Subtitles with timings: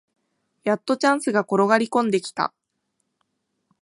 [0.63, 2.55] やっとチャンスが転がりこんできた